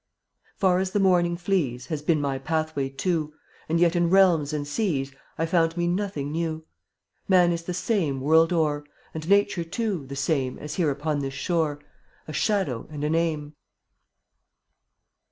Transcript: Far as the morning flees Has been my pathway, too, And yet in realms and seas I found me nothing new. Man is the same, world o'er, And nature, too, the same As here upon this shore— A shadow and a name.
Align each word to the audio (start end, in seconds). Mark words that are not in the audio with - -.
Far 0.55 0.79
as 0.79 0.93
the 0.93 0.99
morning 0.99 1.37
flees 1.37 1.85
Has 1.85 2.01
been 2.01 2.19
my 2.19 2.39
pathway, 2.39 2.89
too, 2.89 3.35
And 3.69 3.79
yet 3.79 3.95
in 3.95 4.09
realms 4.09 4.51
and 4.51 4.67
seas 4.67 5.11
I 5.37 5.45
found 5.45 5.77
me 5.77 5.85
nothing 5.85 6.31
new. 6.31 6.65
Man 7.27 7.51
is 7.51 7.61
the 7.61 7.73
same, 7.75 8.19
world 8.19 8.51
o'er, 8.51 8.83
And 9.13 9.29
nature, 9.29 9.63
too, 9.63 10.07
the 10.07 10.15
same 10.15 10.57
As 10.57 10.73
here 10.73 10.89
upon 10.89 11.19
this 11.19 11.35
shore— 11.35 11.77
A 12.27 12.33
shadow 12.33 12.87
and 12.89 13.03
a 13.03 13.11
name. 13.11 13.53